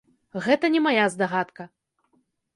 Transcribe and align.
Гэта 0.45 0.71
не 0.75 0.81
мая 0.85 1.03
здагадка. 1.17 1.69